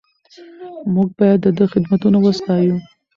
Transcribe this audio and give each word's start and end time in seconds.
موږ 0.93 1.07
باید 1.19 1.39
د 1.43 1.47
ده 1.57 1.65
خدمتونه 1.73 2.17
وستایو. 2.21 2.77